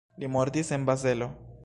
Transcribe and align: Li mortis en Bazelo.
Li 0.21 0.29
mortis 0.35 0.73
en 0.79 0.89
Bazelo. 0.91 1.29